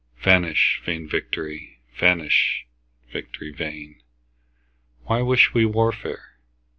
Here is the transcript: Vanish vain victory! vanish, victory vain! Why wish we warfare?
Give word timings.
Vanish 0.23 0.81
vain 0.83 1.07
victory! 1.07 1.77
vanish, 1.95 2.65
victory 3.11 3.51
vain! 3.51 4.01
Why 5.03 5.21
wish 5.21 5.53
we 5.53 5.63
warfare? 5.63 6.39